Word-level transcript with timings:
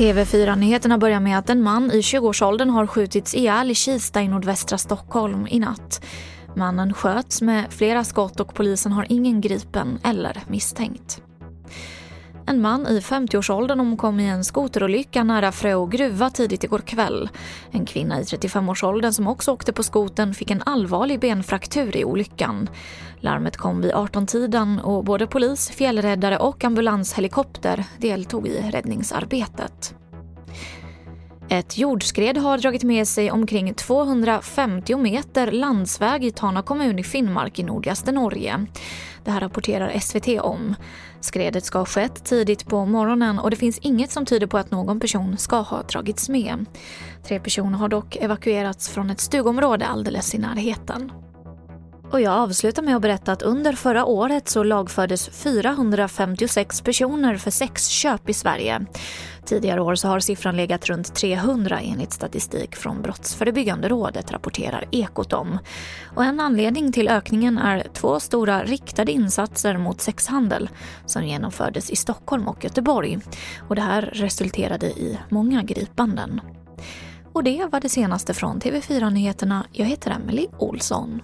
TV4-nyheterna 0.00 0.98
börjar 0.98 1.20
med 1.20 1.38
att 1.38 1.50
en 1.50 1.62
man 1.62 1.90
i 1.90 2.00
20-årsåldern 2.00 2.70
har 2.70 2.86
skjutits 2.86 3.34
ihjäl 3.34 3.70
i 3.70 3.74
Kista 3.74 4.22
i 4.22 4.28
nordvästra 4.28 4.78
Stockholm 4.78 5.46
i 5.50 5.58
natt. 5.58 6.04
Mannen 6.56 6.94
sköts 6.94 7.42
med 7.42 7.72
flera 7.72 8.04
skott 8.04 8.40
och 8.40 8.54
polisen 8.54 8.92
har 8.92 9.06
ingen 9.08 9.40
gripen 9.40 9.98
eller 10.04 10.42
misstänkt. 10.48 11.22
En 12.50 12.60
man 12.60 12.86
i 12.86 13.00
50-årsåldern 13.00 13.80
omkom 13.80 14.20
i 14.20 14.28
en 14.28 14.44
skoterolycka 14.44 15.24
nära 15.24 15.52
Frö 15.52 15.86
gruva 15.86 16.30
tidigt 16.30 16.64
igår 16.64 16.78
kväll. 16.78 17.28
En 17.70 17.86
kvinna 17.86 18.20
i 18.20 18.22
35-årsåldern 18.22 19.12
som 19.12 19.28
också 19.28 19.52
åkte 19.52 19.72
på 19.72 19.82
skoten 19.82 20.34
fick 20.34 20.50
en 20.50 20.62
allvarlig 20.66 21.20
benfraktur 21.20 21.96
i 21.96 22.04
olyckan. 22.04 22.68
Larmet 23.20 23.56
kom 23.56 23.80
vid 23.80 23.92
18-tiden 23.92 24.80
och 24.80 25.04
både 25.04 25.26
polis, 25.26 25.70
fjällräddare 25.70 26.38
och 26.38 26.64
ambulanshelikopter 26.64 27.84
deltog 27.98 28.48
i 28.48 28.70
räddningsarbetet. 28.70 29.94
Ett 31.52 31.78
jordskred 31.78 32.36
har 32.36 32.58
dragit 32.58 32.82
med 32.82 33.08
sig 33.08 33.30
omkring 33.30 33.74
250 33.74 34.96
meter 34.96 35.50
landsväg 35.50 36.24
i 36.24 36.30
Tana 36.30 36.62
kommun 36.62 36.98
i 36.98 37.02
Finnmark 37.02 37.58
i 37.58 37.62
nordligaste 37.62 38.12
Norge. 38.12 38.66
Det 39.24 39.30
här 39.30 39.40
rapporterar 39.40 39.98
SVT 39.98 40.40
om. 40.40 40.74
Skredet 41.20 41.64
ska 41.64 41.78
ha 41.78 41.86
skett 41.86 42.24
tidigt 42.24 42.66
på 42.66 42.86
morgonen 42.86 43.38
och 43.38 43.50
det 43.50 43.56
finns 43.56 43.78
inget 43.78 44.10
som 44.10 44.26
tyder 44.26 44.46
på 44.46 44.58
att 44.58 44.70
någon 44.70 45.00
person 45.00 45.38
ska 45.38 45.56
ha 45.56 45.82
dragits 45.82 46.28
med. 46.28 46.66
Tre 47.28 47.40
personer 47.40 47.78
har 47.78 47.88
dock 47.88 48.16
evakuerats 48.16 48.88
från 48.88 49.10
ett 49.10 49.20
stugområde 49.20 49.86
alldeles 49.86 50.34
i 50.34 50.38
närheten. 50.38 51.12
Och 52.12 52.20
jag 52.20 52.32
avslutar 52.32 52.82
med 52.82 52.96
att 52.96 53.02
berätta 53.02 53.32
att 53.32 53.42
under 53.42 53.72
förra 53.72 54.04
året 54.04 54.48
så 54.48 54.62
lagfördes 54.62 55.28
456 55.28 56.80
personer 56.80 57.36
för 57.36 57.50
sexköp 57.50 58.28
i 58.28 58.34
Sverige. 58.34 58.86
Tidigare 59.44 59.80
år 59.80 59.94
så 59.94 60.08
har 60.08 60.20
siffran 60.20 60.56
legat 60.56 60.86
runt 60.86 61.14
300 61.14 61.80
enligt 61.80 62.12
statistik 62.12 62.76
från 62.76 63.02
Brottsförebyggande 63.02 63.88
rådet, 63.88 64.32
rapporterar 64.32 64.84
Ekot 64.90 65.32
om. 65.32 65.58
Och 66.16 66.24
en 66.24 66.40
anledning 66.40 66.92
till 66.92 67.08
ökningen 67.08 67.58
är 67.58 67.86
två 67.94 68.20
stora 68.20 68.64
riktade 68.64 69.12
insatser 69.12 69.76
mot 69.78 70.00
sexhandel 70.00 70.70
som 71.06 71.24
genomfördes 71.24 71.90
i 71.90 71.96
Stockholm 71.96 72.48
och 72.48 72.64
Göteborg. 72.64 73.18
Och 73.68 73.74
det 73.74 73.82
här 73.82 74.02
resulterade 74.02 74.86
i 74.86 75.18
många 75.28 75.62
gripanden. 75.62 76.40
Och 77.32 77.44
det 77.44 77.66
var 77.72 77.80
det 77.80 77.88
senaste 77.88 78.34
från 78.34 78.60
TV4 78.60 79.10
Nyheterna. 79.10 79.66
Jag 79.72 79.86
heter 79.86 80.10
Emily 80.10 80.46
Olsson. 80.58 81.20